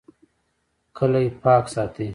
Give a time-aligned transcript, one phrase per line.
[0.97, 2.07] کلی پاک ساتئ